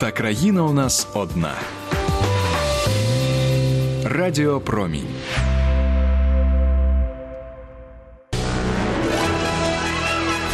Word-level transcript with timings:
Та 0.00 0.10
країна 0.10 0.62
у 0.64 0.72
нас 0.72 1.08
одна. 1.14 1.54
Радіо 4.04 4.60
Промінь. 4.60 5.14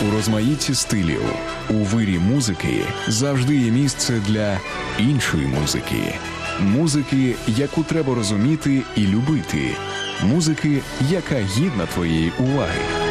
У 0.08 0.10
розмаїтті 0.12 0.74
стилів 0.74 1.22
у 1.70 1.74
вирі 1.74 2.18
музики 2.18 2.84
завжди 3.08 3.56
є 3.56 3.70
місце 3.70 4.22
для 4.26 4.60
іншої 4.98 5.46
музики. 5.46 6.14
Музики, 6.60 7.34
яку 7.46 7.82
треба 7.82 8.14
розуміти 8.14 8.82
і 8.96 9.06
любити. 9.06 9.76
Музики, 10.22 10.80
яка 11.10 11.40
гідна 11.40 11.86
твоєї 11.86 12.32
уваги. 12.38 13.03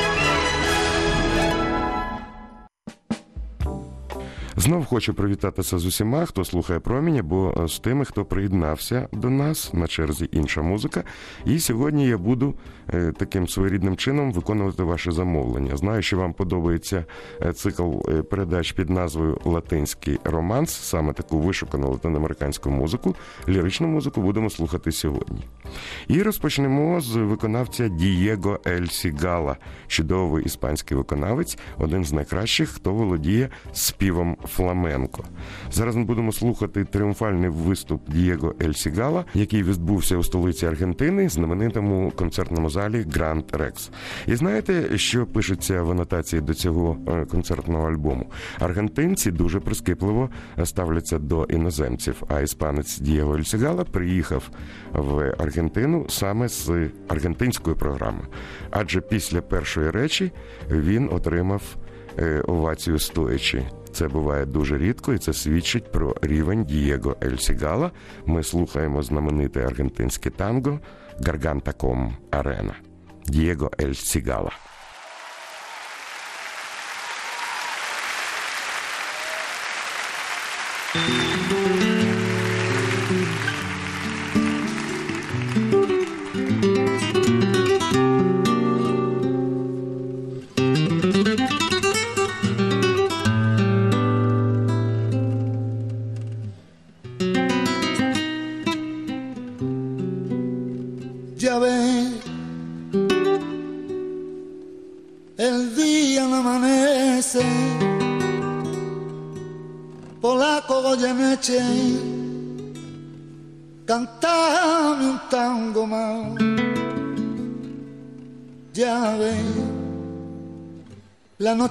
Знов 4.63 4.85
хочу 4.85 5.13
привітатися 5.13 5.79
з 5.79 5.85
усіма, 5.85 6.25
хто 6.25 6.45
слухає 6.45 6.79
промінь, 6.79 7.17
або 7.17 7.53
е, 7.63 7.67
з 7.67 7.79
тими, 7.79 8.05
хто 8.05 8.25
приєднався 8.25 9.07
до 9.11 9.29
нас 9.29 9.73
на 9.73 9.87
черзі 9.87 10.29
інша 10.31 10.61
музика. 10.61 11.03
І 11.45 11.59
сьогодні 11.59 12.07
я 12.07 12.17
буду 12.17 12.53
е, 12.93 13.13
таким 13.17 13.47
своєрідним 13.47 13.97
чином 13.97 14.31
виконувати 14.31 14.83
ваше 14.83 15.11
замовлення. 15.11 15.77
Знаю, 15.77 16.01
що 16.01 16.17
вам 16.17 16.33
подобається 16.33 17.05
е, 17.41 17.53
цикл 17.53 17.97
передач 18.29 18.71
під 18.71 18.89
назвою 18.89 19.39
Латинський 19.45 20.19
романс, 20.23 20.71
саме 20.71 21.13
таку 21.13 21.39
вишукану 21.39 21.91
латиноамериканську 21.91 22.69
музику. 22.69 23.15
Ліричну 23.49 23.87
музику 23.87 24.21
будемо 24.21 24.49
слухати 24.49 24.91
сьогодні. 24.91 25.41
І 26.07 26.23
розпочнемо 26.23 27.01
з 27.01 27.15
виконавця 27.15 27.87
Дієго 27.87 28.59
Ель 28.67 28.85
Сігала, 28.85 29.57
чудовий 29.87 30.45
іспанський 30.45 30.97
виконавець, 30.97 31.57
один 31.77 32.05
з 32.05 32.13
найкращих, 32.13 32.69
хто 32.69 32.93
володіє 32.93 33.49
співом 33.73 34.37
фламенко. 34.55 35.23
Зараз 35.71 35.95
ми 35.95 36.03
будемо 36.03 36.31
слухати 36.31 36.85
тріумфальний 36.85 37.49
виступ 37.49 38.09
Дієго 38.09 38.55
Ель 38.61 38.71
Сігала, 38.71 39.25
який 39.33 39.63
відбувся 39.63 40.17
у 40.17 40.23
столиці 40.23 40.65
Аргентини, 40.65 41.29
знаменитому 41.29 42.11
концертному 42.15 42.69
залі 42.69 43.05
Гранд 43.13 43.43
Рекс. 43.51 43.91
І 44.27 44.35
знаєте, 44.35 44.97
що 44.97 45.25
пишеться 45.25 45.81
в 45.81 45.91
анотації 45.91 46.41
до 46.41 46.53
цього 46.53 46.97
е, 47.07 47.25
концертного 47.25 47.87
альбому? 47.87 48.25
Аргентинці 48.59 49.31
дуже 49.31 49.59
прискіпливо 49.59 50.29
ставляться 50.63 51.19
до 51.19 51.43
іноземців. 51.43 52.23
А 52.27 52.41
іспанець 52.41 52.99
Дієго 52.99 53.35
Ель 53.35 53.43
Сігала 53.43 53.83
приїхав 53.83 54.49
в 54.91 55.35
Аргентину 55.39 56.05
саме 56.09 56.47
з 56.47 56.71
аргентинської 57.07 57.75
програми. 57.75 58.21
А 58.71 58.77
вже 58.77 59.01
після 59.01 59.41
першої 59.41 59.91
речі 59.91 60.31
він 60.71 61.09
отримав 61.11 61.61
овацію 62.47 62.99
стоячи. 62.99 63.65
Це 63.93 64.07
буває 64.07 64.45
дуже 64.45 64.77
рідко, 64.77 65.13
і 65.13 65.17
це 65.17 65.33
свідчить 65.33 65.91
про 65.91 66.15
рівень 66.21 66.63
Дієго 66.65 67.15
Ель 67.23 67.37
Сігала. 67.37 67.91
Ми 68.25 68.43
слухаємо 68.43 69.03
знамените 69.03 69.65
аргентинське 69.65 70.29
танго 70.29 70.79
Garganta 71.25 71.92
con 71.92 72.17
Arena. 72.31 72.73
Дієго 73.27 73.71
Ель 73.81 73.93
Сігала. 73.93 74.51
cantame 80.93 81.82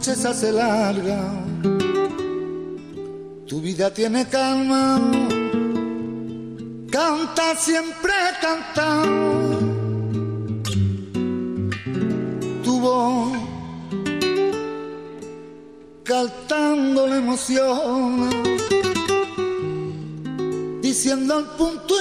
noche 0.03 0.21
se 0.21 0.27
hace 0.27 0.51
larga, 0.51 1.31
tu 3.47 3.61
vida 3.61 3.95
tiene 3.95 4.27
calma, 4.27 5.01
canta 6.91 7.55
siempre 7.57 8.13
canta. 8.41 9.03
Tu 12.65 12.81
voz 12.81 13.33
cantando 16.03 17.07
la 17.07 17.19
emoción 17.19 18.29
diciendo 20.81 21.39
el 21.39 21.45
punto 21.57 21.92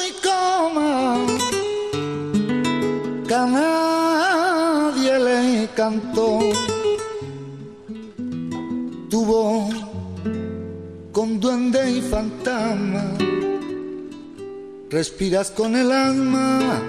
con 15.56 15.76
el 15.76 15.92
alma 15.92 16.82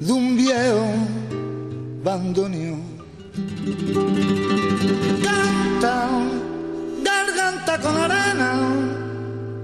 de 0.00 0.12
un 0.12 0.36
viejo 0.36 0.86
bandoneón 2.02 2.82
canta 5.22 6.08
garganta 7.04 7.80
con 7.80 7.96
arena 7.96 8.88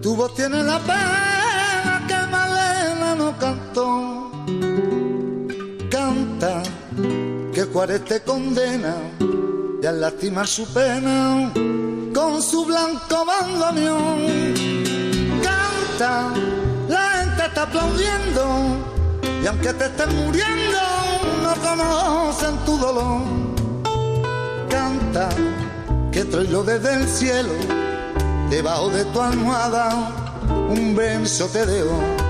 tu 0.05 0.15
voz 0.15 0.35
tiene 0.35 0.63
la 0.63 0.79
pena 0.81 2.05
que 2.07 2.15
Malena 2.31 3.15
no 3.17 3.39
cantó. 3.39 4.31
Canta 5.91 6.63
que 7.55 7.63
Juárez 7.63 8.05
te 8.05 8.21
condena 8.21 8.95
y 9.83 9.87
al 9.87 10.03
lastimar 10.03 10.47
su 10.47 10.67
pena 10.75 11.51
con 12.15 12.43
su 12.43 12.67
blanco 12.67 13.25
bandoneón. 13.25 14.21
Canta, 15.43 16.35
está 17.55 17.63
aplaudiendo 17.63 18.43
y 19.41 19.47
aunque 19.47 19.73
te 19.75 19.85
estés 19.85 20.13
muriendo 20.13 20.79
no 21.41 21.55
conocen 21.63 22.57
tu 22.67 22.77
dolor. 22.77 23.23
Canta 24.69 25.29
que 26.11 26.25
traigo 26.25 26.65
desde 26.65 26.95
el 26.95 27.09
cielo 27.09 27.55
debajo 28.51 28.89
de 28.89 29.05
tu 29.05 29.21
almohada 29.21 29.89
un 30.69 30.97
verso 30.97 31.47
te 31.47 31.65
dejo 31.65 32.24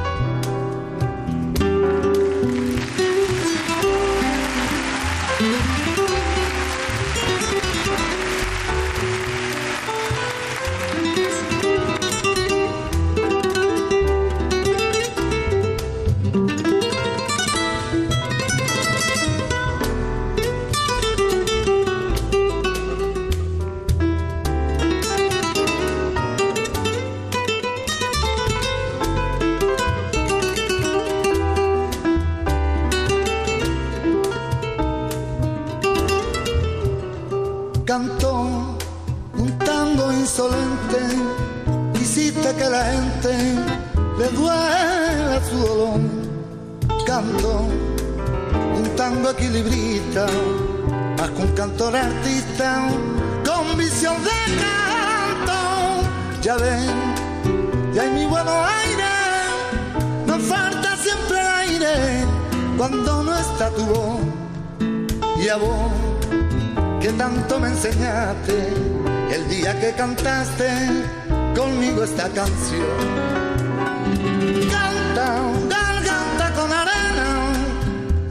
Canta, 74.71 75.27
garganta 75.69 76.53
con 76.55 76.73
arena, 76.73 77.29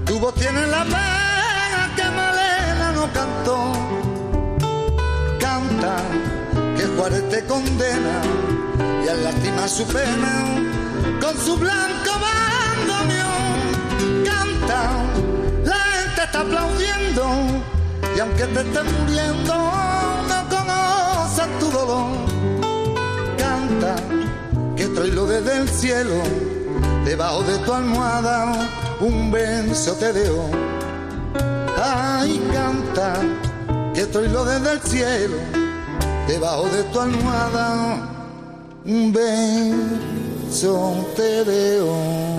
tu 0.05 0.19
voz 0.19 0.33
tiene 0.35 0.67
la 0.67 0.83
pena 0.83 1.91
que 1.95 2.03
Malena 2.03 2.91
no 2.95 3.05
cantó. 3.13 3.57
Canta, 5.39 5.95
que 6.77 6.85
Juárez 6.95 7.29
te 7.29 7.45
condena 7.45 8.21
y 9.03 9.07
al 9.07 9.23
lastimar 9.23 9.69
su 9.69 9.85
pena 9.87 10.33
con 11.21 11.37
su 11.37 11.57
blanco 11.57 12.11
bandoneón. 12.25 13.45
Canta, 14.25 14.81
la 15.63 15.75
gente 15.75 16.23
está 16.23 16.39
aplaudiendo 16.41 17.23
y 18.15 18.19
aunque 18.19 18.45
te 18.45 18.59
estés 18.61 18.83
muriendo, 18.99 19.53
no 20.29 20.49
conoces 20.49 21.59
tu 21.59 21.69
dolor 21.71 22.23
que 23.37 24.22
traigo 24.93 25.25
desde 25.25 25.57
el 25.57 25.69
cielo, 25.69 26.21
debajo 27.05 27.41
de 27.43 27.57
tu 27.59 27.73
almohada 27.73 28.69
un 28.99 29.31
beso 29.31 29.93
te 29.93 30.13
deo. 30.13 30.49
Ay, 31.81 32.41
canta, 32.53 33.15
que 33.93 34.05
traigo 34.05 34.45
desde 34.45 34.71
el 34.73 34.81
cielo, 34.81 35.37
debajo 36.27 36.67
de 36.69 36.83
tu 36.83 36.99
almohada 36.99 38.09
un 38.85 39.11
beso 39.13 40.95
te 41.15 41.43
deo. 41.43 42.32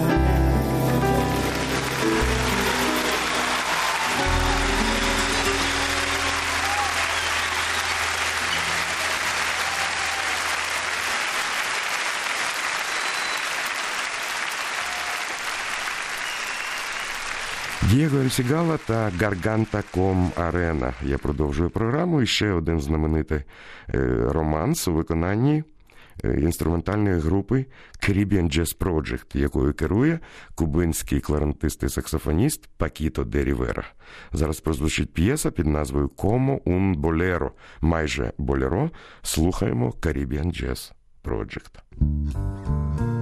Дієго 18.04 18.22
Ель 18.22 18.40
Сігала 18.40 18.76
та 18.76 19.10
Garganta 19.20 19.82
con 19.90 20.30
Arena. 20.36 20.92
Я 21.02 21.18
продовжую 21.18 21.70
програму. 21.70 22.22
І 22.22 22.26
ще 22.26 22.52
один 22.52 22.80
знаменитий 22.80 23.38
е, 23.38 23.44
романс 24.28 24.88
у 24.88 24.92
виконанні 24.92 25.64
е, 26.24 26.40
інструментальної 26.40 27.18
групи 27.18 27.66
Caribbean 28.02 28.58
Jazz 28.58 28.78
Project, 28.78 29.36
якою 29.36 29.72
керує 29.72 30.18
кубинський 30.54 31.20
кларнетист 31.20 31.82
і 31.82 31.88
саксофоніст 31.88 32.68
Пакіто 32.76 33.24
Де 33.24 33.44
Рівера. 33.44 33.84
Зараз 34.32 34.60
прозвучить 34.60 35.12
п'єса 35.12 35.50
під 35.50 35.66
назвою 35.66 36.08
Como 36.08 36.60
un 36.60 36.96
Bolero, 36.96 37.50
майже 37.80 38.32
болеро. 38.38 38.90
Слухаємо 39.22 39.94
Caribbean 40.00 40.46
Jazz 40.46 40.92
Project. 41.24 43.13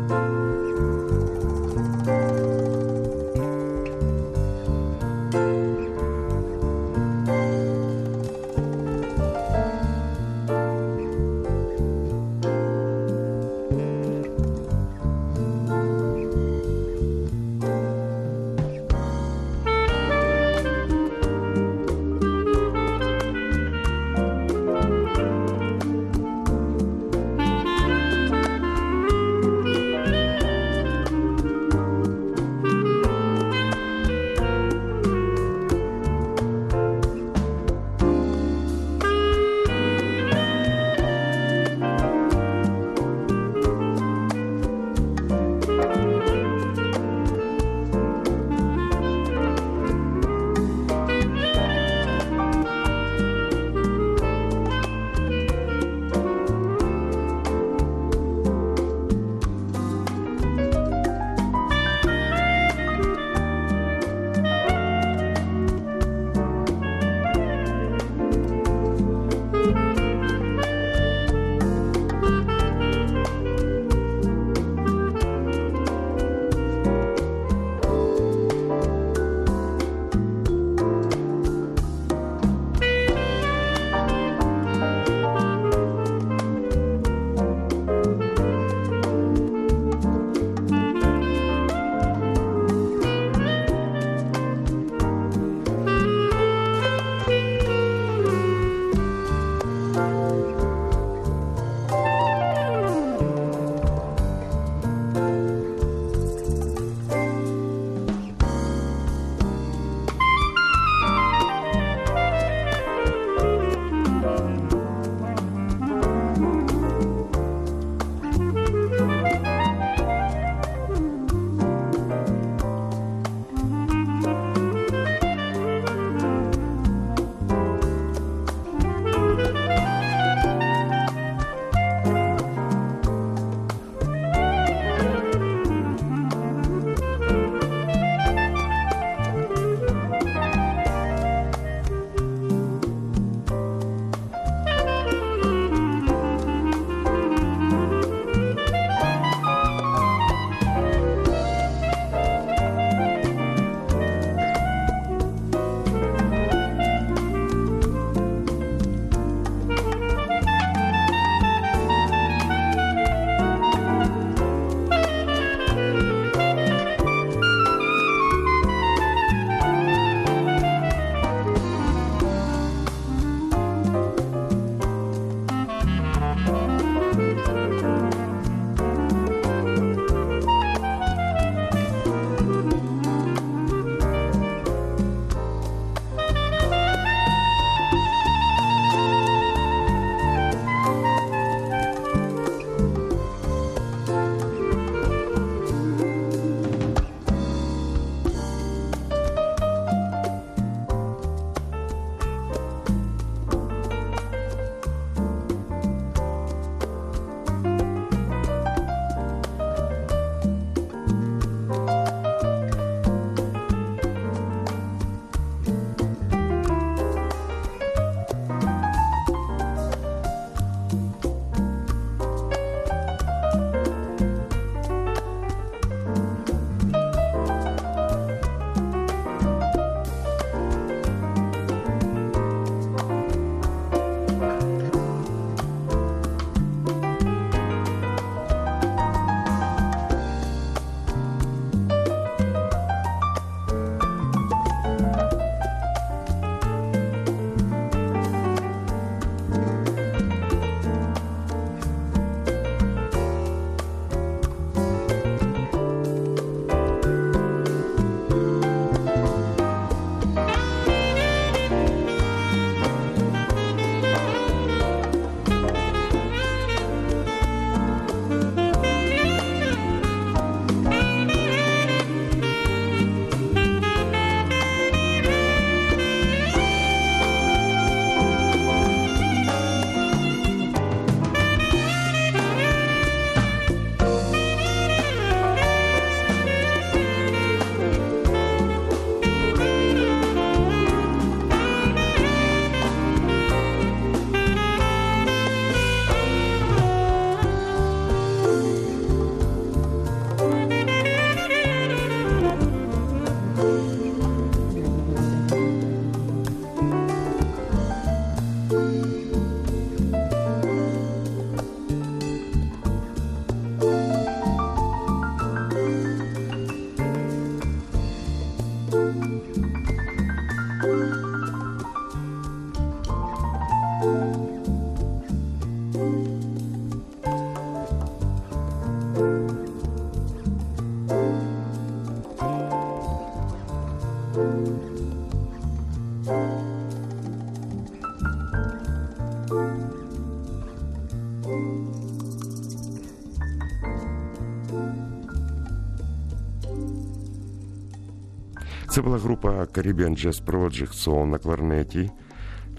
Це 349.03 349.07
була 349.07 349.19
група 349.19 349.49
Caribbean 349.51 350.27
Jazz 350.27 350.45
Project 350.45 350.95
соло 351.05 351.25
на 351.25 351.39
кларнеті. 351.39 352.11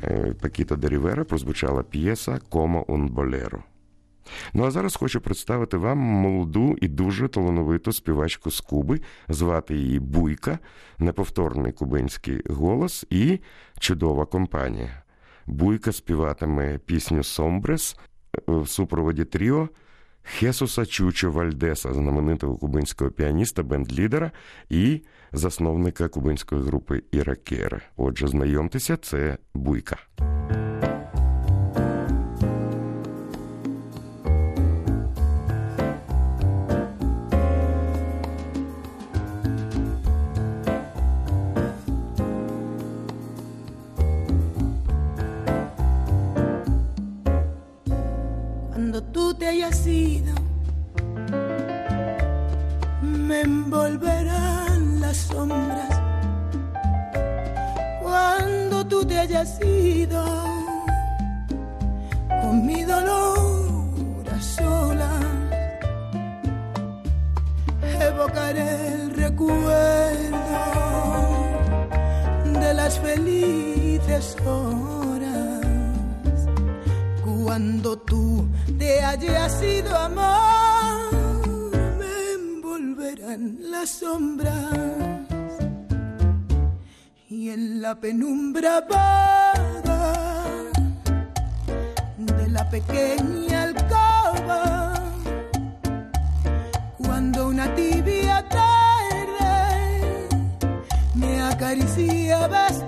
Е, 0.04 0.34
Пакіто 0.42 0.76
Де 0.76 0.88
Рівера 0.88 1.24
прозвучала 1.24 1.84
п'єса 1.84 2.40
Como 2.50 2.82
un 2.82 3.10
Bolero. 3.10 3.64
Ну 4.54 4.66
а 4.66 4.72
зараз 4.72 4.96
хочу 4.96 5.22
представити 5.22 5.78
вам 5.78 5.98
молоду 5.98 6.76
і 6.82 6.88
дуже 6.88 7.28
талановиту 7.28 7.92
співачку 7.92 8.52
з 8.52 8.60
Куби, 8.60 9.00
звати 9.30 9.76
її 9.76 10.00
Буйка, 10.00 10.60
неповторний 11.00 11.72
кубинський 11.72 12.42
голос 12.50 13.06
і 13.10 13.40
чудова 13.80 14.26
компанія. 14.26 15.04
Буйка 15.46 15.92
співатиме 15.92 16.78
пісню 16.78 17.24
Sombras 17.24 17.98
в 18.48 18.68
супроводі 18.68 19.26
тріо 19.26 19.70
Хесуса 20.24 20.86
Чучо 20.86 21.32
Вальдеса, 21.32 21.94
знаменитого 21.94 22.58
кубинського 22.58 23.12
піаніста, 23.12 23.64
бенд-лідера 23.64 24.32
і 24.70 25.02
засновника 25.32 26.08
кубинської 26.08 26.62
групи 26.62 27.04
Іракера. 27.12 27.82
Отже, 27.98 28.28
знайомтеся, 28.28 28.98
це 28.98 29.38
Буйка. 29.54 29.98
Tú 58.90 59.06
te 59.06 59.18
hayas 59.18 59.60
ido, 59.64 60.24
con 62.42 62.66
mi 62.66 62.84
dolor 62.84 64.26
a 64.32 64.42
solas, 64.42 65.26
evocaré 68.02 68.94
el 68.94 69.12
recuerdo 69.16 69.58
de 72.60 72.74
las 72.74 73.00
felices 73.00 74.36
horas 74.46 75.66
cuando 77.24 77.98
tú 77.98 78.48
te 78.78 79.02
hayas 79.02 79.64
ido, 79.64 79.96
amor, 79.98 81.72
me 81.98 82.34
envolverán 82.36 83.58
las 83.60 83.90
sombras 83.90 85.33
y 87.44 87.50
en 87.50 87.82
la 87.82 87.94
penumbra 87.94 88.80
vaga 88.90 90.14
de 92.18 92.48
la 92.48 92.70
pequeña 92.70 93.64
alcoba, 93.64 94.94
cuando 97.00 97.48
una 97.50 97.76
tibia 97.76 98.48
tarde 98.48 100.30
me 101.16 101.42
acariciabas 101.42 102.86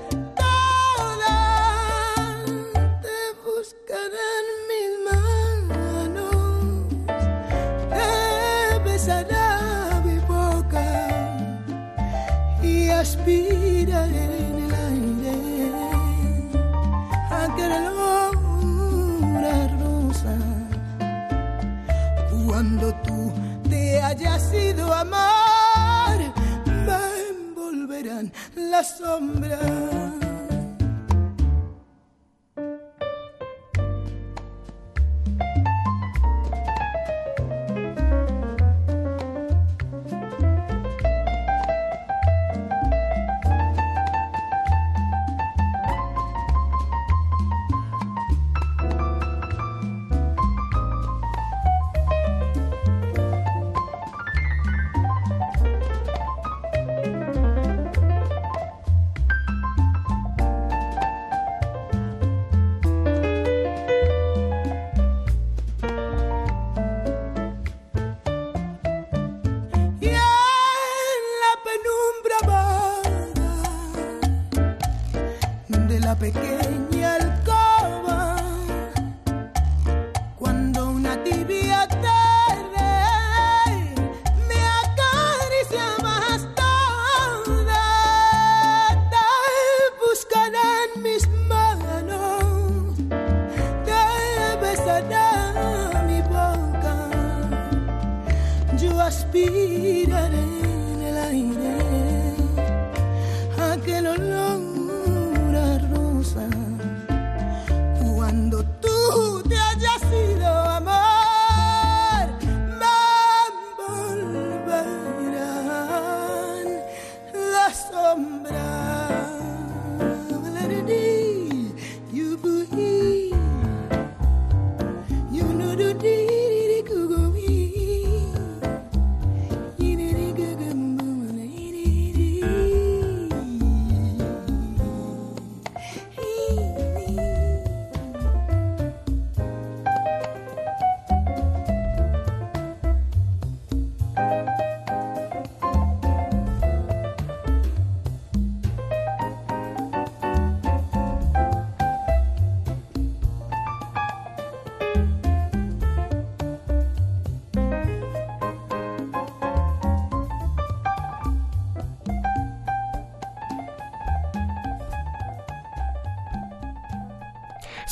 hayas 24.56 24.74
ido 24.76 24.94
a 24.94 25.02
amar, 25.02 26.34
me 26.66 27.30
envolverán 27.30 28.32
las 28.56 28.98
sombras. 28.98 30.15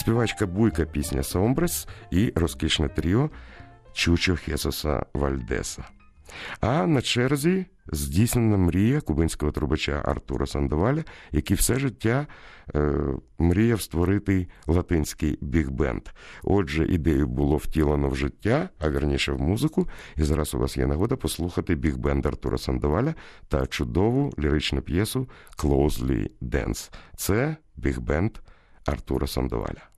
Співачка 0.04 0.48
Буйка 0.48 0.86
пісня 0.86 1.24
Сомбрес 1.24 1.88
і 2.12 2.34
розкішне 2.36 2.90
тріо 2.90 3.30
Чучо 3.94 4.36
Хесоса 4.36 5.06
Вальдеса. 5.14 5.84
А 6.60 6.88
на 6.88 7.02
черзі 7.02 7.66
здійснена 7.88 8.58
мрія 8.58 9.02
кубинського 9.02 9.52
трубача 9.52 10.02
Артура 10.06 10.46
Сандоваля, 10.46 11.04
який 11.32 11.58
все 11.58 11.80
життя 11.80 12.28
е, 12.76 12.94
мріяв 13.40 13.82
створити 13.82 14.48
латинський 14.68 15.38
біг-бенд. 15.42 16.02
Отже, 16.44 16.86
ідею 16.86 17.28
було 17.28 17.58
втілено 17.58 18.10
в 18.10 18.16
життя, 18.16 18.70
а 18.80 18.90
вірніше 18.90 19.32
в 19.32 19.42
музику. 19.42 19.88
І 20.18 20.24
зараз 20.24 20.54
у 20.54 20.60
вас 20.60 20.78
є 20.78 20.88
нагода 20.88 21.16
послухати 21.16 21.76
біг-бенд 21.76 22.26
Артура 22.26 22.58
Сандоваля 22.58 23.16
та 23.48 23.68
чудову 23.68 24.34
ліричну 24.40 24.82
п'єсу 24.82 25.30
«Closely 25.58 26.30
Dance». 26.42 26.94
Це 27.16 27.56
біг-бенд 27.76 28.32
Артура 28.86 29.28
Сандоваля. 29.28 29.93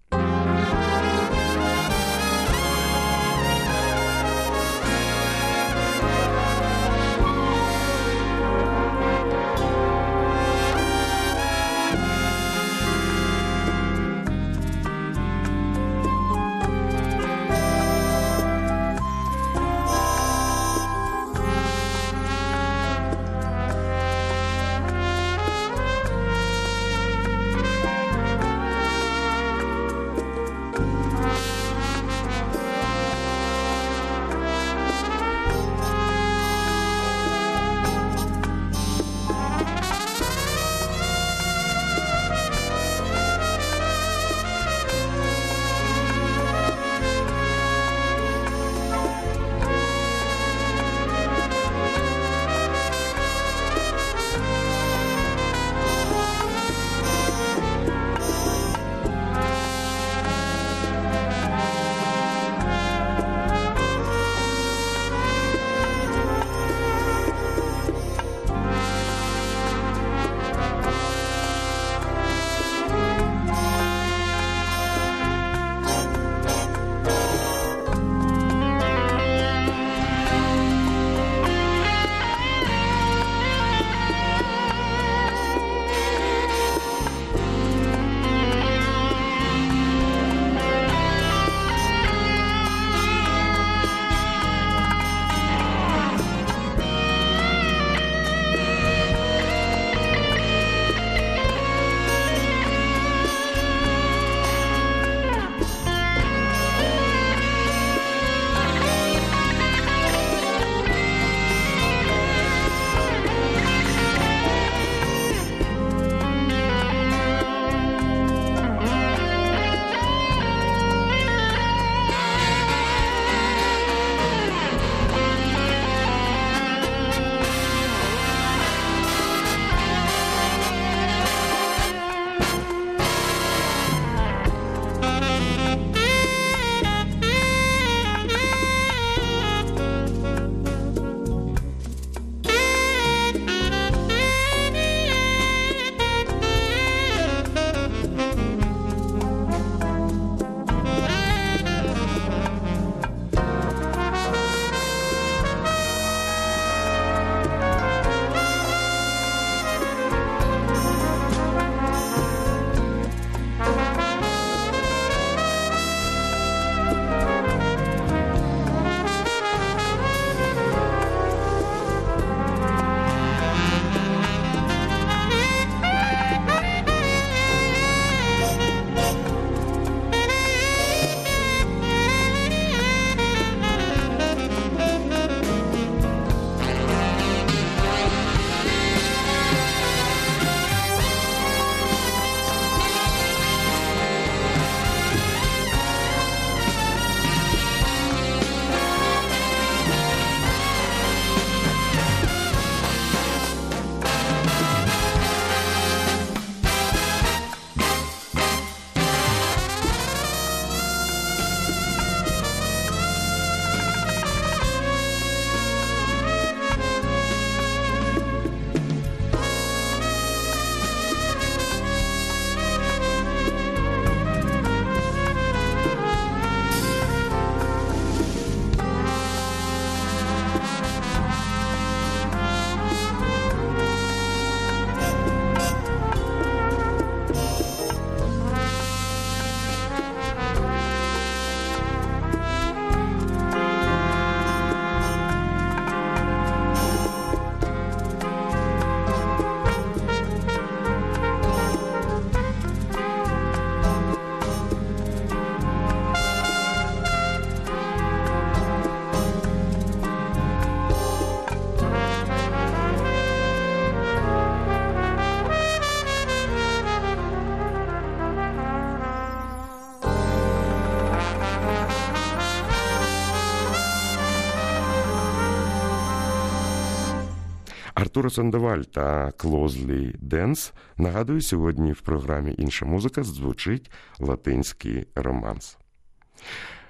Артуро 278.15 278.29
Сандеваль 278.29 278.81
та 278.81 279.31
Клозлі 279.31 280.15
Денс 280.19 280.73
нагадую, 280.97 281.41
сьогодні 281.41 281.91
в 281.91 282.01
програмі 282.01 282.55
Інша 282.57 282.85
музика 282.85 283.23
звучить 283.23 283.91
латинський 284.19 285.07
романс. 285.15 285.77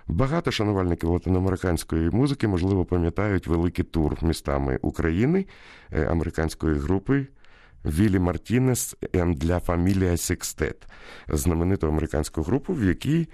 Багато 0.07 0.51
шанувальників 0.51 1.09
латиноамериканської 1.09 2.09
музики, 2.09 2.47
можливо, 2.47 2.85
пам'ятають 2.85 3.47
великий 3.47 3.85
тур 3.85 4.17
містами 4.21 4.79
України 4.81 5.45
е, 5.91 6.05
американської 6.05 6.75
групи 6.75 7.27
Вілі 7.85 8.19
Мартінес 8.19 8.95
для 9.13 9.59
Фамілія 9.59 10.17
Секстет, 10.17 10.87
знамениту 11.27 11.87
американську 11.87 12.41
групу, 12.41 12.73
в 12.73 12.83
якій 12.83 13.27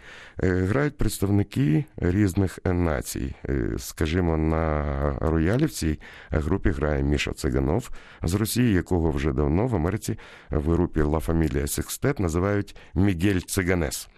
е, 0.44 0.48
грають 0.48 0.98
представники 0.98 1.86
різних 1.98 2.60
націй. 2.66 3.36
Е, 3.50 3.70
скажімо, 3.78 4.38
на 4.38 4.84
роялівці 5.22 6.00
групі 6.30 6.70
грає 6.70 7.04
Міша 7.04 7.32
Циганов 7.32 7.90
з 8.24 8.34
Росії, 8.34 8.74
якого 8.74 9.12
вже 9.12 9.34
давно 9.34 9.68
в 9.68 9.76
Америці 9.76 10.18
в 10.50 10.72
групі 10.72 11.02
Ла 11.02 11.20
Фамілія 11.20 11.68
Секстет 11.68 12.20
називають 12.20 12.76
Мігель 12.96 13.40
Циганес. 13.40 14.10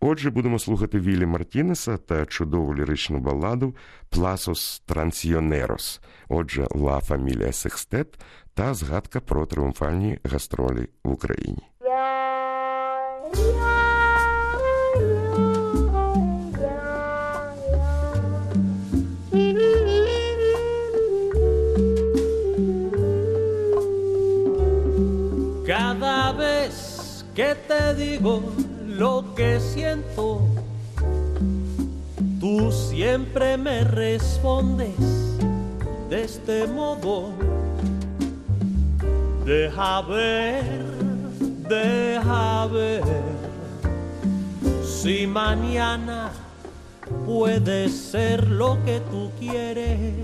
Отже, 0.00 0.30
будемо 0.30 0.58
слухати 0.58 1.00
Вілі 1.00 1.26
Мартінеса 1.26 1.96
та 1.96 2.26
чудову 2.26 2.74
ліричну 2.74 3.18
баладу 3.18 3.76
Пласос 4.08 4.82
Трансіонерос. 4.86 6.00
Отже, 6.28 6.66
Ла 6.70 7.00
Фамілія 7.00 7.52
Секстет 7.52 8.18
та 8.55 8.73
згадка 8.73 9.19
про 9.19 9.45
тріумфальні 9.45 10.19
гастролі 10.23 10.87
в 11.03 11.11
Україні. 11.11 11.67
Cada 25.67 26.33
vez 26.33 27.23
que 27.33 27.55
te 27.67 27.95
digo 27.95 28.33
lo 28.85 29.33
que 29.35 29.59
siento, 29.59 30.41
tú 32.41 32.71
siempre 32.71 33.57
me 33.57 33.83
respondes 33.83 34.97
de 36.09 36.23
este 36.25 36.67
modo 36.67 37.31
Deja 39.46 40.02
ver, 40.02 40.64
deja 41.68 42.66
ver 42.66 43.04
si 44.84 45.24
mañana 45.24 46.32
puede 47.24 47.88
ser 47.88 48.48
lo 48.48 48.76
que 48.84 48.98
tú 49.08 49.30
quieres. 49.38 50.16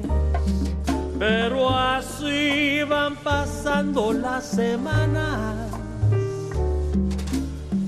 Pero 1.21 1.71
así 1.71 2.83
van 2.83 3.15
pasando 3.15 4.13
las 4.13 4.45
semanas, 4.45 5.71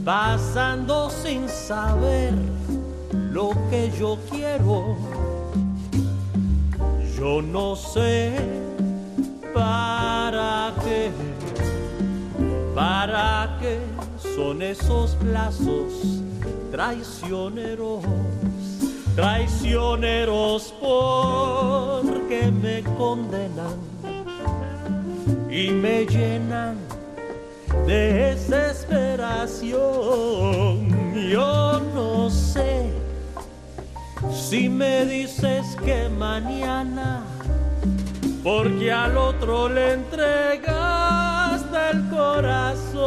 pasando 0.05 1.11
sin 1.11 1.49
saber 1.49 2.33
lo 3.33 3.51
que 3.71 3.91
yo 3.99 4.19
quiero. 4.31 4.97
Yo 7.19 7.43
no 7.43 7.75
sé 7.75 8.37
para 9.53 9.94
para 12.75 13.57
qué 13.61 13.79
son 14.35 14.61
esos 14.63 15.13
plazos 15.17 15.93
traicioneros, 16.73 18.03
traicioneros 19.15 20.75
porque 20.81 22.51
me 22.51 22.83
condenan 22.97 23.77
y 25.49 25.71
me 25.71 26.05
llenan 26.05 26.77
de 27.87 28.35
desesperación. 28.35 29.79
Yo 31.31 31.81
no 31.95 32.29
sé 32.29 32.91
si 34.33 34.69
me 34.69 35.07
dices 35.07 35.77
que 35.85 36.09
mañana 36.09 37.23
porque 38.43 38.91
al 38.91 39.17
otro 39.17 39.69
le 39.69 39.93
entregaste 39.93 41.24
el 41.75 42.09
corazón. 42.09 43.03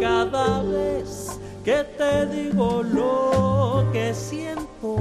Cada 0.00 0.62
vez 0.62 1.38
que 1.64 1.84
te 1.98 2.26
digo 2.26 2.82
lo 2.82 3.84
que 3.92 4.14
siento, 4.14 4.96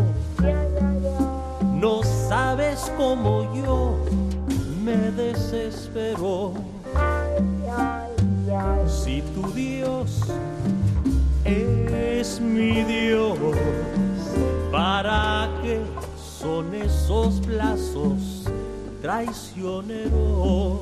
no 1.73 2.03
sabes 2.03 2.91
cómo 2.97 3.53
yo 3.55 3.97
me 4.83 5.11
desespero. 5.11 6.53
Si 8.87 9.21
tu 9.33 9.51
Dios 9.51 10.21
es 11.43 12.39
mi 12.39 12.83
Dios, 12.83 13.37
¿para 14.71 15.49
qué? 15.61 15.81
son 16.45 16.73
esos 16.75 17.39
plazos 17.39 18.43
traicioneros. 19.01 20.81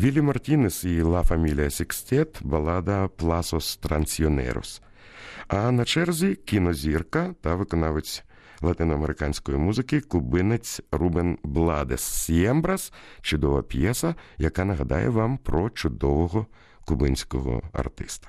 Віллі 0.01 0.21
Мартінес 0.23 0.85
і 0.85 1.03
Ла 1.03 1.23
Фамилия 1.23 1.71
Сікстет 1.71 2.39
балада 2.41 3.09
Пласос 3.09 3.77
Трансіонерос. 3.77 4.83
А 5.49 5.71
на 5.71 5.85
черзі 5.85 6.35
кінозірка 6.35 7.35
та 7.41 7.55
виконавець 7.55 8.25
латиноамериканської 8.61 9.59
музики 9.59 10.01
кубинець 10.01 10.81
Рубен 10.93 11.39
Бладес 11.43 12.01
Сіємбрас, 12.01 12.93
чудова 13.21 13.63
п'єса, 13.63 14.15
яка 14.39 14.65
нагадає 14.65 15.09
вам 15.09 15.39
про 15.39 15.71
чудового 15.71 16.47
кубинського 16.85 17.63
артиста. 17.73 18.29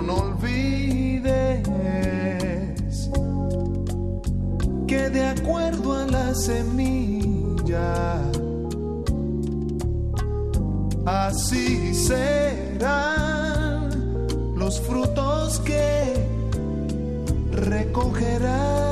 No 0.00 0.14
olvides 0.14 1.68
que 4.86 5.10
de 5.10 5.24
acuerdo 5.24 5.92
a 5.98 6.06
la 6.06 6.34
semilla, 6.34 8.22
así 11.04 11.94
será 11.94 13.88
los 14.56 14.80
frutos 14.80 15.60
que 15.60 16.26
recogerás. 17.50 18.91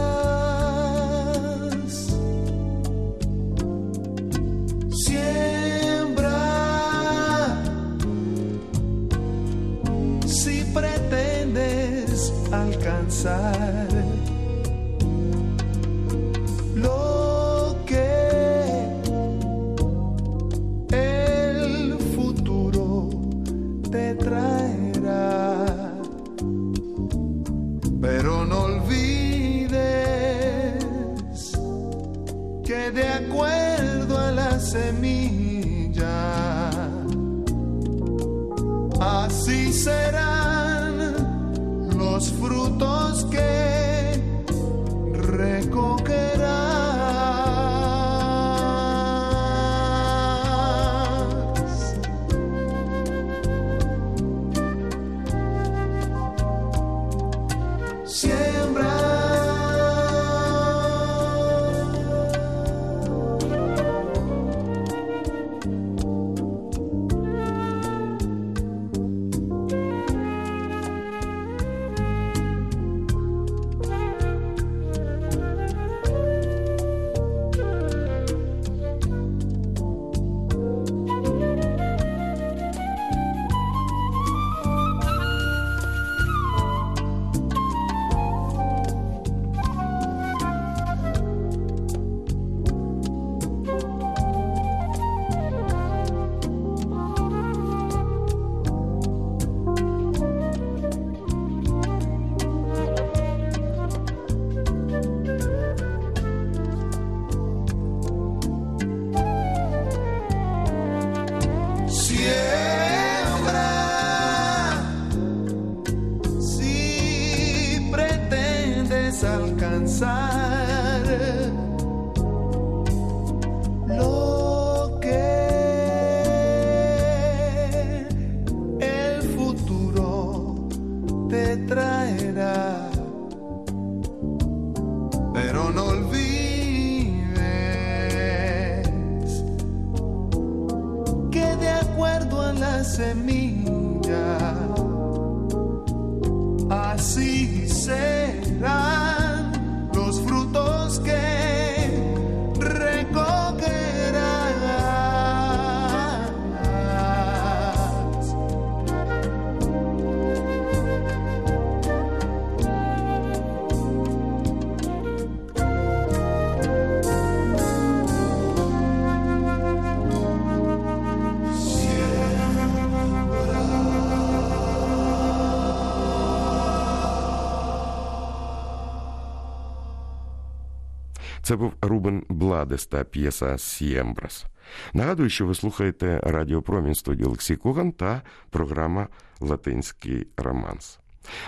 Це 181.43 181.57
був 181.57 181.73
Рубен 181.83 182.25
Бладес 182.29 182.87
та 182.87 183.05
п'єса 183.05 183.59
Сіємбрас. 183.59 184.47
Нагадую, 184.93 185.31
що 185.31 185.47
ви 185.47 185.55
слухаєте 185.55 186.21
Радіо 186.23 186.63
Промінь 186.63 186.95
студії 186.95 187.27
Олексій 187.27 187.57
Коган 187.57 187.93
та 187.93 188.23
програма 188.51 189.09
Латинський 189.41 190.27
романс. 190.37 190.99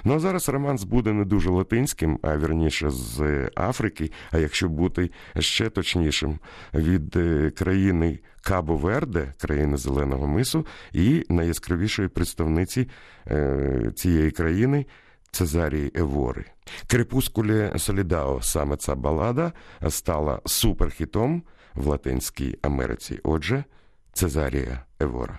Ну 0.05 0.15
а 0.15 0.19
зараз 0.19 0.49
романс 0.49 0.85
буде 0.85 1.13
не 1.13 1.25
дуже 1.25 1.51
латинським, 1.51 2.19
а 2.23 2.37
вірніше 2.37 2.91
з 2.91 3.51
Африки, 3.57 4.11
а 4.31 4.39
якщо 4.39 4.69
бути 4.69 5.11
ще 5.39 5.71
точнішим, 5.71 6.39
від 6.75 7.17
е, 7.17 7.51
країни 7.51 8.19
Кабо 8.43 8.77
Верде, 8.77 9.33
країни 9.41 9.77
Зеленого 9.77 10.27
Мису, 10.27 10.67
і 10.93 11.25
найяскравішої 11.29 12.09
представниці 12.09 12.89
е, 13.27 13.93
цієї 13.95 14.31
країни 14.31 14.87
Цезарії 15.33 15.93
Евори. 15.95 16.45
Крепускулі 16.87 17.73
Солідао 17.77 18.43
саме 18.43 18.77
ця 18.77 18.95
балада 18.95 19.53
стала 19.89 20.41
суперхітом 20.47 21.43
в 21.75 21.87
Латинській 21.87 22.59
Америці. 22.63 23.21
Отже, 23.25 23.65
Цезарія 24.13 24.85
Евора. 25.01 25.39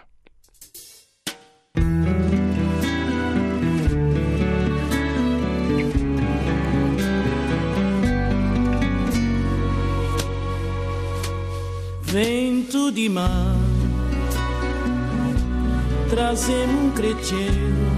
Vento 12.14 12.92
di 12.92 13.10
mar, 13.10 13.58
trazendo 16.12 16.78
um 16.84 16.92
crecheiro 16.98 17.93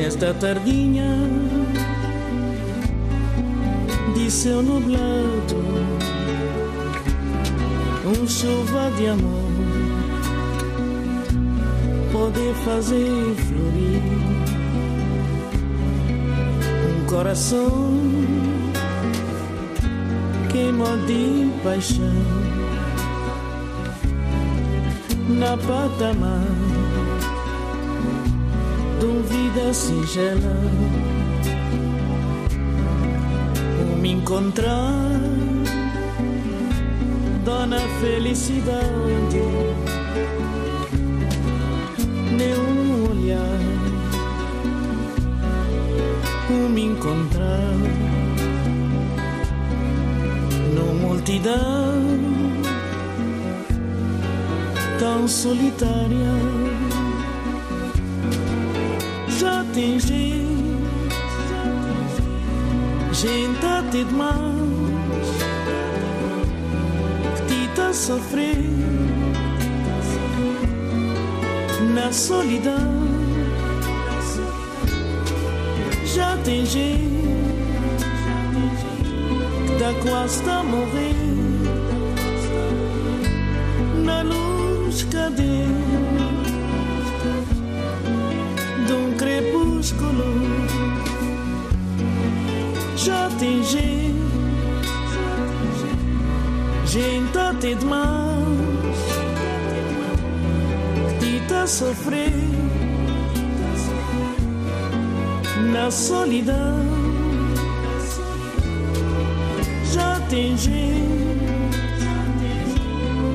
nesta 0.00 0.32
tardinha 0.32 1.04
de 4.14 4.30
céu 4.30 4.62
nublado, 4.62 5.56
um 8.06 8.26
chuva 8.26 8.90
de 8.96 9.08
amor 9.08 9.50
pode 12.10 12.54
fazer 12.64 13.34
florir 13.46 14.02
um 16.88 17.06
coração 17.06 17.90
queima 20.50 20.96
de 21.06 21.46
paixão 21.62 22.24
na 25.28 25.58
patamar 25.58 26.69
de 29.00 29.06
uma 29.06 29.22
vida 29.22 29.72
singela 29.72 30.56
o 33.82 33.96
me 33.96 34.12
encontrar 34.12 35.10
dona 37.44 37.80
felicidade 38.00 39.40
nenhum 42.36 43.10
olhar 43.10 43.60
o 46.50 46.68
me 46.68 46.82
encontrar. 46.82 47.74
No 50.74 50.94
multidão 50.94 51.94
tão 54.98 55.28
solitária 55.28 56.34
tem 59.72 60.00
gente, 60.00 60.46
gente 63.12 63.66
até 63.66 64.04
demais. 64.04 64.36
Que 67.48 67.68
te 67.68 67.68
tá 67.74 67.92
sofrendo. 67.92 68.80
Na 71.94 72.12
solidão. 72.12 73.00
Já 76.14 76.36
tem 76.38 76.66
gente. 76.66 77.10
Tá 79.78 79.94
quase 80.02 80.48
a 80.48 80.62
morrer. 80.62 81.14
Na 84.04 84.22
luz 84.22 85.04
cadê 85.04 85.89
crepúsculo 89.40 90.24
já 92.96 93.30
tem 93.38 93.62
gente 93.64 94.10
até 97.38 97.74
demais 97.74 98.48
que 101.18 101.40
tá 101.48 101.66
sofrendo 101.66 102.60
na 105.72 105.90
solidão 105.90 106.84
já 109.92 110.20
tem 110.28 110.56
gente 110.56 111.04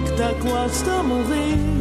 que 0.05 0.11
tá 0.17 0.33
quase 0.43 0.89
a 0.89 1.03
morrer 1.03 1.74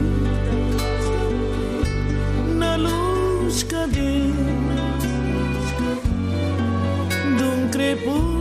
crepúsculo 7.75 8.34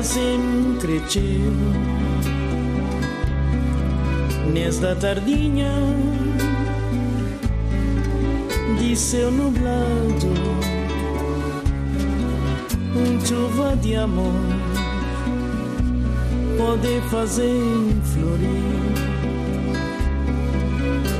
trazem 0.00 0.78
crescer 0.80 1.52
nesta 4.50 4.96
tardinha 4.96 5.70
de 8.78 8.96
céu 8.96 9.30
nublado 9.30 10.32
um 12.96 13.26
chuva 13.26 13.76
de 13.76 13.94
amor 13.94 14.32
pode 16.56 17.00
fazer 17.10 17.60
florir 18.14 18.70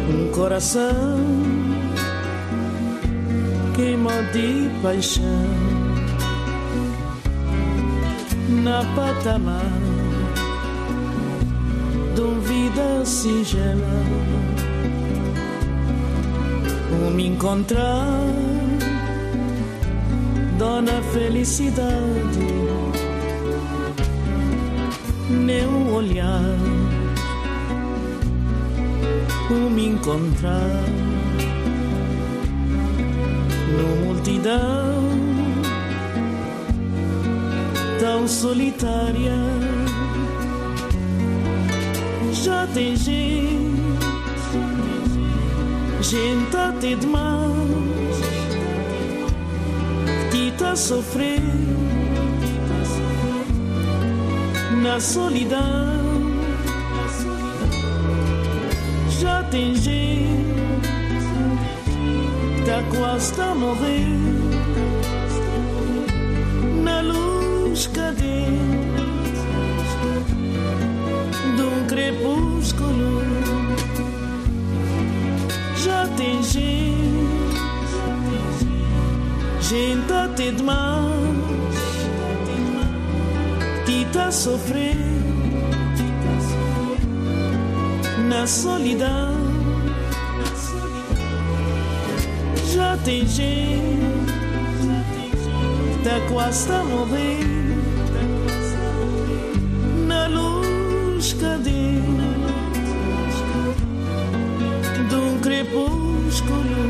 um 0.09 0.33
coração 0.33 1.20
queima 3.76 4.22
de 4.33 4.70
paixão 4.83 5.49
na 8.62 8.84
patamar 8.94 9.72
de 12.14 12.48
vida 12.48 13.04
singela. 13.04 14.04
O 16.92 17.11
me 17.11 17.28
encontrar 17.28 18.26
dona 20.58 21.00
felicidade. 21.12 22.50
Nenhum 25.30 25.94
olhar 25.94 26.56
o 29.50 29.70
me 29.70 29.86
encontrar. 29.86 30.84
No 33.78 34.06
multidão 34.06 34.99
tão 38.11 38.26
solitária. 38.26 39.38
Já 42.32 42.66
tem 42.74 42.96
gente 42.96 43.70
gente 46.02 46.56
até 46.56 46.96
demais 46.96 48.16
que 50.32 50.52
tá 50.58 50.74
sofrendo 50.74 51.78
na 54.82 54.98
solidão. 54.98 55.61
Já 59.20 59.44
tem 59.44 59.76
gente 59.76 60.50
tá 62.66 62.82
quase 62.92 63.40
a 63.40 63.54
morrer 63.54 64.39
cadente 67.89 69.01
de 71.57 71.62
um 71.62 71.87
crepúsculo. 71.87 73.22
Já 75.76 76.07
tem 76.16 76.43
gente 76.43 76.70
gente 79.61 80.12
até 80.12 80.51
demais 80.51 81.31
tá 84.12 84.31
sofrer 84.31 84.97
na 88.28 88.47
solidão. 88.47 89.35
Já 92.72 92.97
tem 93.05 93.26
gente, 93.26 94.01
tá 96.05 96.20
quase 96.28 96.70
a 96.72 96.85
morrer 96.85 97.59
um 105.41 105.43
crepúsculo, 105.43 106.82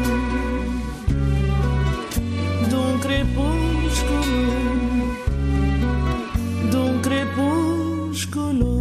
de 2.68 2.74
um 2.74 2.98
crepúsculo. 2.98 4.70
de 6.70 6.76
un 6.76 7.00
crepúsculo. 7.02 8.80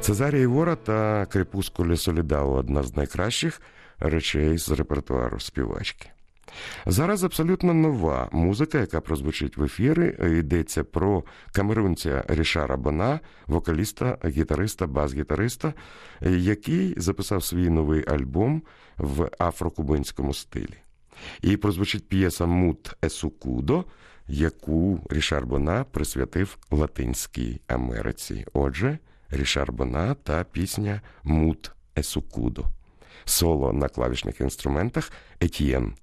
Цезарія 0.00 0.42
Івора 0.42 0.76
та 0.76 1.26
Крепускулі 1.26 1.96
Солідау 1.96 2.52
одна 2.52 2.82
з 2.82 2.96
найкращих 2.96 3.60
речей 3.98 4.58
з 4.58 4.70
репертуару 4.70 5.40
співачки. 5.40 6.15
Зараз 6.86 7.24
абсолютно 7.24 7.74
нова 7.74 8.28
музика, 8.32 8.78
яка 8.78 9.00
прозвучить 9.00 9.56
в 9.56 9.64
ефірі. 9.64 10.16
Йдеться 10.38 10.84
про 10.84 11.24
камерунця 11.52 12.24
Рішара 12.28 12.76
Бона, 12.76 13.20
вокаліста, 13.46 14.18
гітариста, 14.24 14.86
бас-гітариста, 14.86 15.72
який 16.20 16.94
записав 16.96 17.44
свій 17.44 17.70
новий 17.70 18.04
альбом 18.08 18.62
в 18.98 19.30
афрокубинському 19.38 20.34
стилі. 20.34 20.76
І 21.42 21.56
прозвучить 21.56 22.08
п'єса 22.08 22.46
Мут 22.46 22.94
Есукудо, 23.04 23.84
яку 24.28 25.00
Рішар 25.10 25.46
Бона 25.46 25.84
присвятив 25.84 26.58
Латинській 26.70 27.60
Америці. 27.66 28.46
Отже, 28.52 28.98
Рішар 29.30 29.72
Бона 29.72 30.14
та 30.14 30.44
пісня 30.44 31.00
Мут 31.24 31.72
Есукудо. 31.98 32.64
Соло 33.28 33.72
на 33.72 33.88
клавішних 33.88 34.40
інструментах 34.40 35.12
Етьєн 35.40 35.94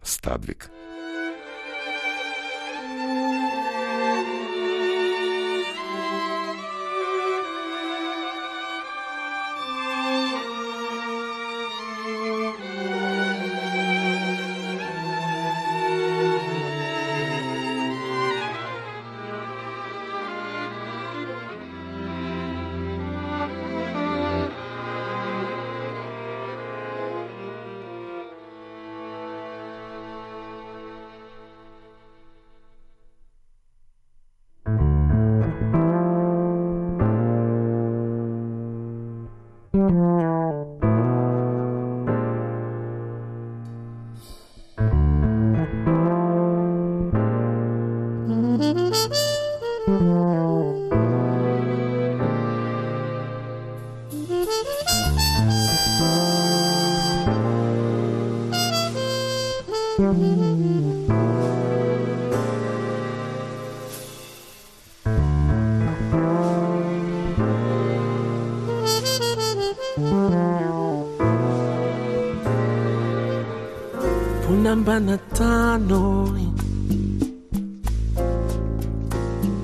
namba 74.74 75.00
na 75.00 75.18
tano 75.18 76.02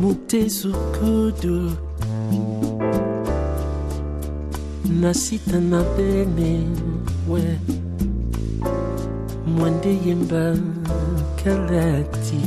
mutezukudu 0.02 1.58
na 4.86 5.00
nasita 5.02 5.60
na 5.60 5.82
bene 5.98 6.52
we 7.30 7.42
mwende 9.48 9.98
yemba 10.06 10.58
kalati 11.44 12.42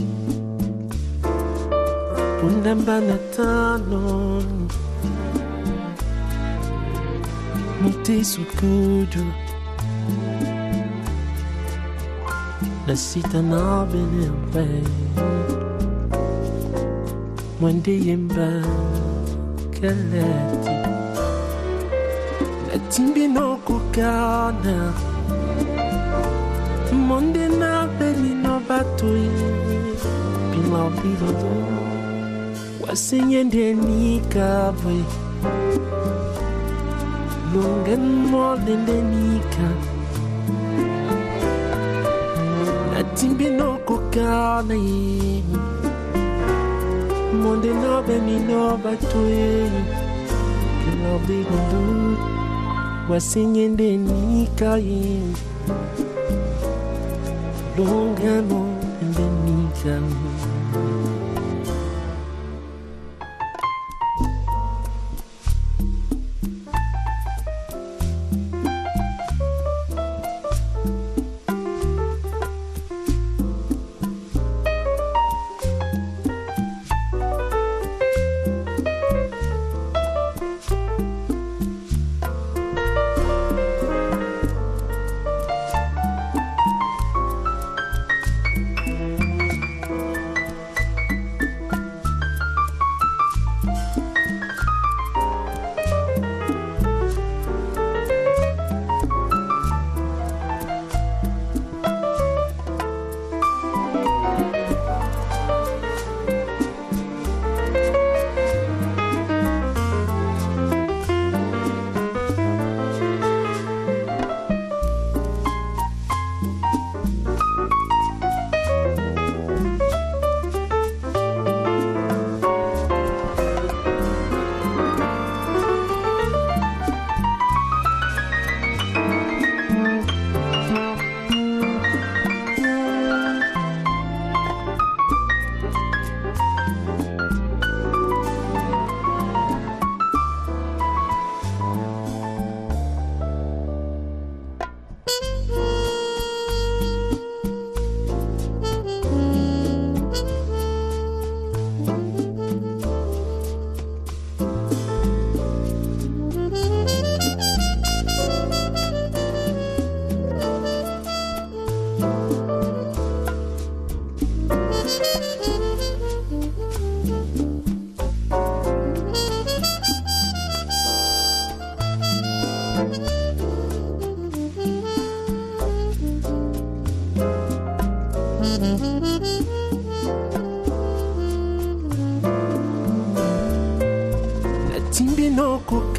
unamba 2.47 3.01
tano, 3.01 3.19
tano 3.37 4.43
mutezukudu 7.83 9.42
Necesitan 12.83 13.55
benim 13.93 14.35
ben 14.51 14.87
Wendiyim 17.63 18.27
ben 18.27 18.67
Keleti 19.71 20.75
Netin 22.67 23.15
bino 23.15 23.59
kukana 23.63 24.91
Monde 26.91 27.47
na 27.61 27.87
beni 28.01 28.35
no 28.43 28.59
batui 28.69 29.31
Bila 30.51 30.91
bila 30.99 31.31
do 31.39 31.55
Wasinyende 32.83 33.79
nikabwe 33.79 35.07
Longen 37.55 38.27
mo 38.27 38.59
dende 38.59 38.99
nikabwe 39.07 39.92
timbi 43.23 43.51
no 43.51 43.79
na 44.69 44.75
ye 44.75 45.43
monde 47.43 47.71
no 47.83 48.03
be 48.03 48.17
mi 48.27 48.37
no 48.49 48.77
batwe 48.83 49.71
kila 50.81 51.13
bigundu 51.27 52.19
wasinyende 53.11 53.97
nikaye 53.97 55.23
lungano 57.77 58.61
ende 59.03 59.27
nikaye 59.45 61.12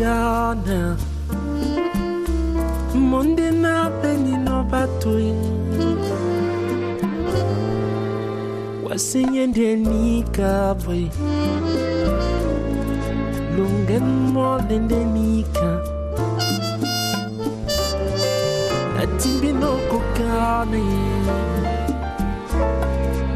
God 0.04 0.68
now. 0.68 0.98
Monday 2.94 3.52
night, 3.52 4.02
then 4.02 4.28
you 4.28 4.38
know 4.38 4.60
about 4.60 4.90
doing. 5.00 5.40
Was 8.84 9.00
singing 9.12 9.54
the 9.54 9.78
Nika 9.78 10.76
boy. 10.84 11.08
Long 13.56 13.88
and 13.96 14.34
more 14.34 14.60
than 14.60 14.90
the 14.90 15.06
Nika. 15.06 15.72
Nothing 18.98 19.40
be 19.40 19.54
no 19.54 19.72
cocaine. 19.88 20.84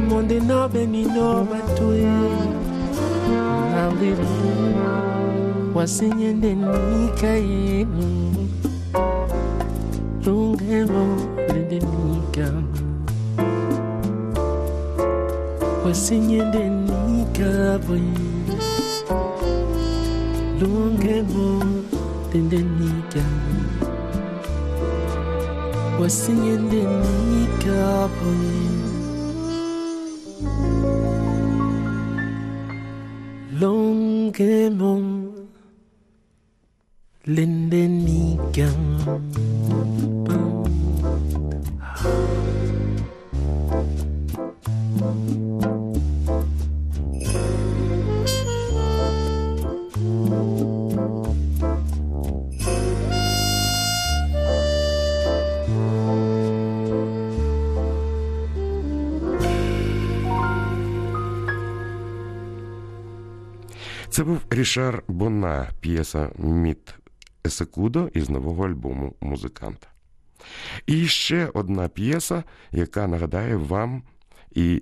Monday 0.09 0.41
night, 0.41 0.73
then 0.73 0.93
you 0.93 1.07
know 1.07 1.43
about 1.47 1.77
doing. 1.77 2.51
Now 3.71 3.89
they 3.91 5.16
wasinyende 5.77 6.49
nikayenu 6.55 8.07
lungelo 10.25 11.05
lendenika 11.53 12.47
wasinyende 15.85 16.63
nikabwe 16.69 18.01
lungelo 20.59 21.49
lendenika 22.33 23.23
wasinyende 26.01 26.81
nikabwe 27.01 28.37
long 33.59 34.31
game 34.31 34.81
on 34.81 35.16
Lindenika. 37.27 38.67
Це 64.09 64.23
був 64.23 64.39
Рішар 64.49 65.03
Бона, 65.07 65.69
п'єса 65.81 66.29
Міт 66.37 66.95
Есекудо 67.47 68.09
із 68.13 68.29
нового 68.29 68.65
альбому 68.65 69.15
музиканта. 69.21 69.87
І 70.85 71.07
ще 71.07 71.49
одна 71.53 71.87
п'єса, 71.87 72.43
яка 72.71 73.07
нагадає 73.07 73.55
вам 73.55 74.03
і 74.51 74.81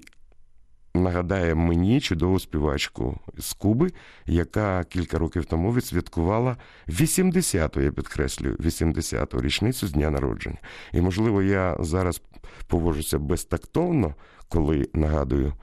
нагадає 0.93 1.55
мені 1.55 2.01
чудову 2.01 2.39
співачку 2.39 3.19
з 3.37 3.53
Куби, 3.53 3.91
яка 4.25 4.83
кілька 4.83 5.17
років 5.17 5.45
тому 5.45 5.73
відсвяткувала 5.73 6.57
80-ту, 6.87 7.81
я 7.81 7.91
підкреслюю, 7.91 8.55
80-ту 8.55 9.41
річницю 9.41 9.87
з 9.87 9.91
дня 9.91 10.09
народження. 10.09 10.57
І, 10.93 11.01
можливо, 11.01 11.41
я 11.41 11.77
зараз 11.79 12.21
поводжуся 12.67 13.19
безтактовно, 13.19 14.15
коли 14.49 14.89
нагадую 14.93 15.53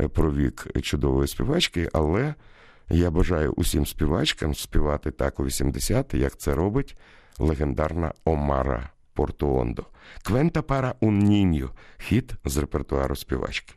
е, 0.00 0.08
про 0.08 0.32
вік 0.32 0.66
чудової 0.82 1.28
співачки, 1.28 1.88
але. 1.92 2.34
Я 2.90 3.10
бажаю 3.10 3.52
усім 3.56 3.86
співачкам 3.86 4.54
співати 4.54 5.10
так 5.10 5.40
у 5.40 5.44
80 5.44 6.14
як 6.14 6.36
це 6.36 6.54
робить 6.54 6.96
легендарна 7.38 8.12
Омара 8.24 8.90
Портуондо. 9.14 9.86
Квента 10.22 10.62
пара 10.62 10.94
ун 11.00 11.18
ніньо 11.18 11.70
хіт 11.98 12.32
з 12.44 12.56
репертуару 12.56 13.16
співачки. 13.16 13.74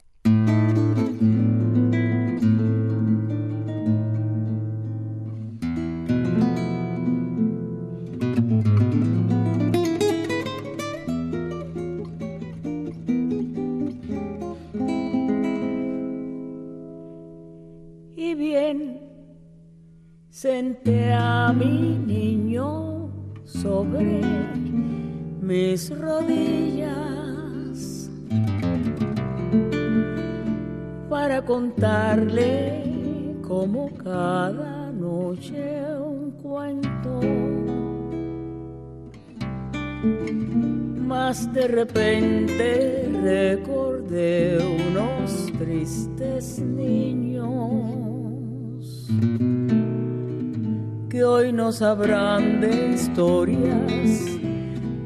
Sabrán 51.96 52.60
de 52.60 52.94
historias 52.96 54.40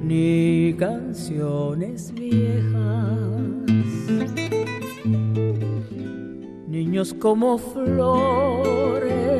ni 0.02 0.74
canciones 0.80 2.14
viejas. 2.14 3.42
Niños 6.66 7.14
como 7.14 7.58
flores 7.58 9.37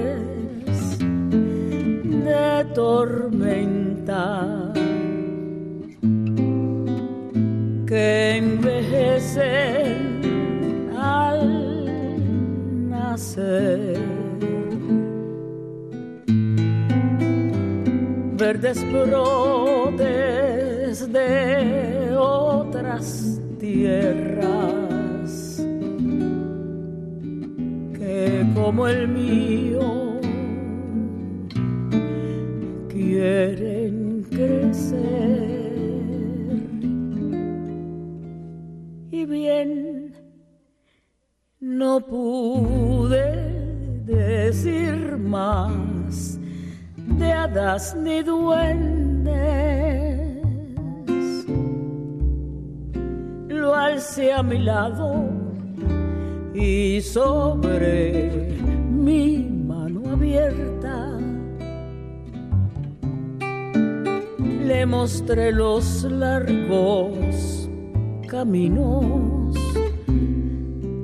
quieren 33.18 34.24
crecer. 34.30 35.58
y 39.10 39.26
bien 39.26 40.14
no 41.60 42.00
pude 42.00 43.26
decir 44.06 45.18
más 45.18 46.40
de 47.18 47.32
hadas 47.32 47.96
ni 47.96 48.22
duendes. 48.22 49.36
Lo 53.48 53.74
alcé 53.74 54.34
a 54.34 54.44
mi 54.44 54.60
lado 54.60 55.08
y 56.54 57.02
sobre 57.02 58.30
mi 58.92 59.40
mano 59.72 60.12
abierta 60.12 60.77
le 64.68 64.86
mostré 64.86 65.52
los 65.54 66.04
largos 66.04 67.70
caminos 68.28 69.56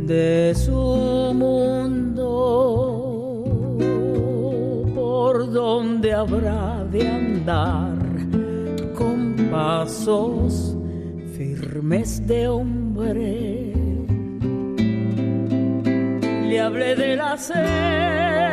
de 0.05 0.53
su 0.53 1.31
mundo, 1.33 2.25
por 4.93 5.49
donde 5.49 6.13
habrá 6.13 6.83
de 6.91 7.07
andar 7.07 7.97
con 8.97 9.35
pasos 9.49 10.75
firmes 11.37 12.27
de 12.27 12.47
hombre. 12.49 13.73
Le 16.49 16.59
hablé 16.59 16.95
del 16.95 17.21
acero 17.21 18.43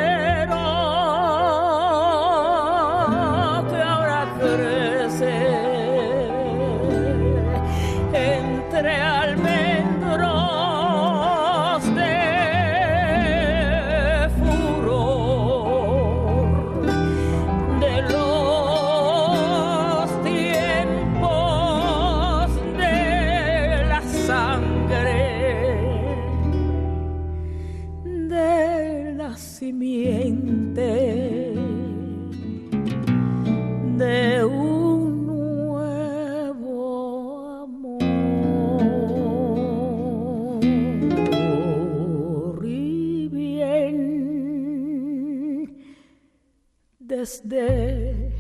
desde 47.21 48.33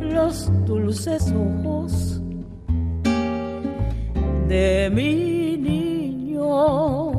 los 0.00 0.50
dulces 0.64 1.30
ojos 1.32 2.22
de 4.48 4.90
mi 4.90 5.58
niño 5.58 7.12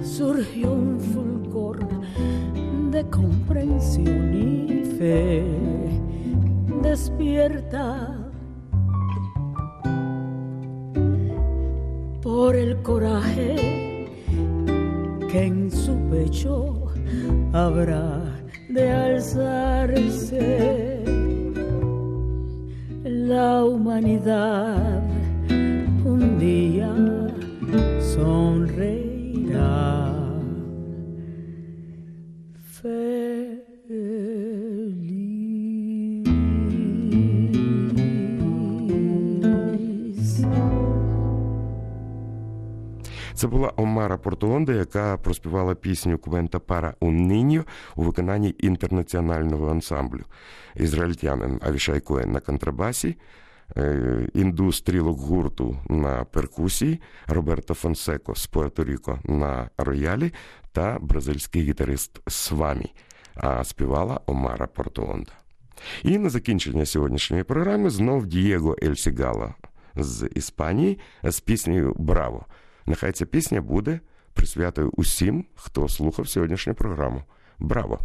surgió 0.00 0.72
un 0.72 1.00
fulgor 1.00 1.80
de 2.92 3.02
comprensión 3.10 4.32
y 4.32 4.84
fe. 4.96 5.44
Despierta 6.82 8.16
por 12.22 12.54
el 12.54 12.80
coraje 12.82 14.08
que 15.32 15.46
en 15.46 15.68
su 15.68 15.96
pecho 16.10 16.83
habrá 17.54 18.20
de 18.68 18.90
alzarse 18.90 20.44
la 23.04 23.64
humanidad 23.64 25.02
un 26.04 26.38
día 26.38 26.92
sonreirá. 28.14 28.63
Це 43.44 43.48
була 43.48 43.72
Омара 43.76 44.16
Портуонда, 44.18 44.72
яка 44.72 45.16
проспівала 45.16 45.74
пісню 45.74 46.18
Cuento 46.18 46.58
Para 46.58 46.94
Un 47.00 47.21
Niño 47.21 47.64
у 47.96 48.02
виконанні 48.02 48.54
інтернаціонального 48.58 49.70
ансамблю. 49.70 50.24
Ізраїльтянин 50.76 51.60
Авішай 51.62 52.00
Коен 52.00 52.32
на 52.32 52.40
контрабасі, 52.40 53.16
е, 53.76 54.28
індус 54.34 54.76
Трілок 54.76 55.18
Гурту 55.18 55.78
на 55.88 56.24
перкусії, 56.24 57.00
Роберто 57.26 57.74
Фонсеко 57.74 58.34
з 58.34 58.50
Пуерто-Ріко 58.50 59.18
на 59.24 59.70
роялі 59.78 60.32
та 60.72 60.98
бразильський 61.00 61.62
гітарист 61.62 62.20
Свамі, 62.30 62.92
а 63.34 63.64
співала 63.64 64.20
Омара 64.26 64.66
Портуонда. 64.66 65.32
І 66.02 66.18
на 66.18 66.30
закінчення 66.30 66.86
сьогоднішньої 66.86 67.42
програми 67.42 67.90
знов 67.90 68.26
Дієго 68.26 68.76
Ель 68.82 69.06
Сігала 69.06 69.54
з 69.96 70.28
Іспанії 70.34 70.98
з 71.22 71.40
піснею 71.40 71.94
Браво. 71.98 72.46
Нехай 72.86 73.12
ця 73.12 73.26
пісня 73.26 73.60
буде 73.60 74.00
присвятою 74.32 74.90
усім, 74.96 75.44
хто 75.54 75.88
слухав 75.88 76.28
сьогоднішню 76.28 76.74
програму. 76.74 77.22
Браво! 77.58 78.00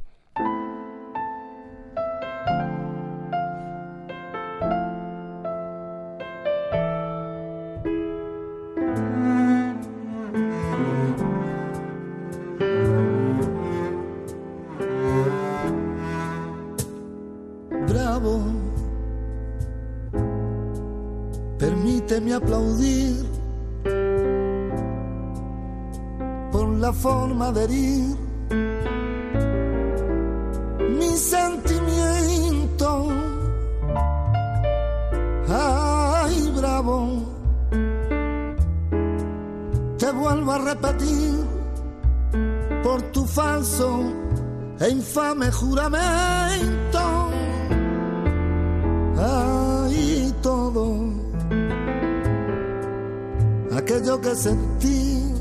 Bravo, 17.89 18.43
permíteme 21.57 22.33
aplaudir 22.33 23.18
forma 27.01 27.51
de 27.53 27.63
herir 27.63 28.17
mi 30.97 31.15
sentimiento. 31.15 33.07
Ay, 35.47 36.51
bravo, 36.55 37.23
te 39.97 40.11
vuelvo 40.11 40.51
a 40.51 40.57
repetir 40.57 41.35
por 42.83 43.01
tu 43.13 43.25
falso 43.25 44.01
e 44.79 44.89
infame 44.89 45.51
juramento. 45.51 46.99
Ay, 49.17 50.33
todo 50.41 50.97
aquello 53.77 54.19
que 54.19 54.35
sentí 54.35 55.38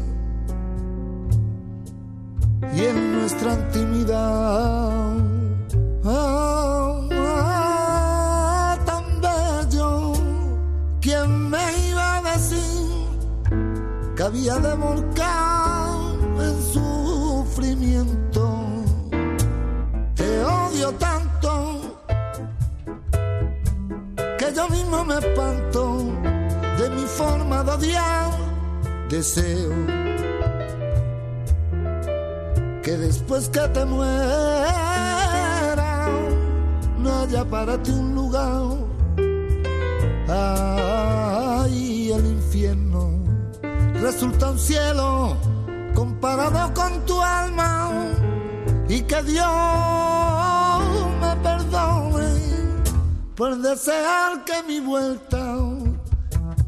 por 53.39 53.57
desear 53.59 54.45
que 54.45 54.65
mi 54.65 54.81
vuelta 54.81 55.55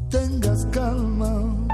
tengas 0.09 0.65
calma. 0.71 1.67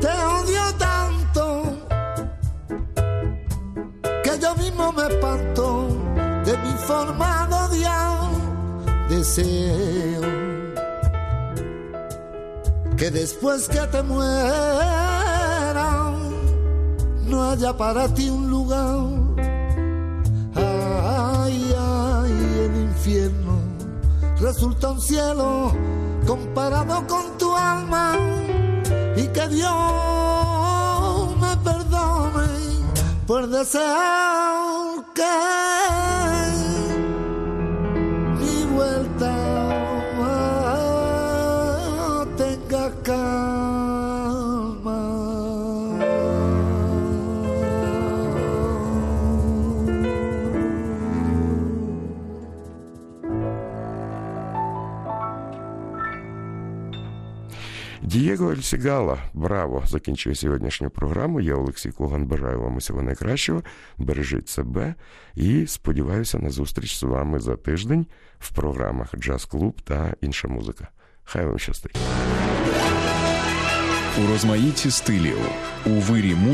Te 0.00 0.08
odio 0.08 0.64
tanto 0.78 1.62
que 4.24 4.38
yo 4.40 4.54
mismo 4.54 4.90
me 4.92 5.02
espanto 5.02 5.88
de 6.46 6.56
mi 6.64 6.72
forma 6.86 7.31
deseo 9.22 10.22
que 12.96 13.08
después 13.12 13.68
que 13.68 13.78
te 13.92 14.02
muera 14.02 14.30
no 17.28 17.50
haya 17.50 17.76
para 17.76 18.12
ti 18.14 18.28
un 18.28 18.50
lugar. 18.50 18.98
Ay, 20.56 21.72
ay, 21.78 22.32
el 22.64 22.74
infierno 22.88 23.60
resulta 24.40 24.90
un 24.90 25.00
cielo 25.00 25.72
comparado 26.26 27.06
con 27.06 27.38
tu 27.38 27.56
alma 27.56 28.16
y 29.16 29.28
que 29.28 29.46
Dios 29.48 31.36
me 31.40 31.56
perdone 31.58 32.48
por 33.28 33.46
desear 33.48 35.04
que 35.14 35.71
Дієго 58.32 58.50
Ель 58.50 58.70
Сігала, 58.70 59.18
браво! 59.34 59.82
Закінчує 59.86 60.34
сьогоднішню 60.34 60.90
програму. 60.90 61.40
Я 61.40 61.54
Олексій 61.54 61.90
Коган. 61.90 62.26
Бажаю 62.26 62.60
вам 62.60 62.76
усього 62.76 63.02
найкращого. 63.02 63.62
Бережіть 63.98 64.48
себе 64.48 64.94
і 65.34 65.66
сподіваюся 65.66 66.38
на 66.38 66.50
зустріч 66.50 66.98
з 66.98 67.02
вами 67.02 67.38
за 67.38 67.56
тиждень 67.56 68.06
в 68.38 68.54
програмах 68.54 69.16
Джаз 69.16 69.44
Клуб 69.44 69.80
та 69.80 70.14
інша 70.20 70.48
музика. 70.48 70.88
Хай 71.24 71.46
вам 71.46 71.58
щастить. 71.58 71.96
У 74.24 74.26
розмаїті 74.26 74.90
стилів 74.90 75.38
у 75.86 75.90
вирі 75.90 76.34
музики. 76.34 76.48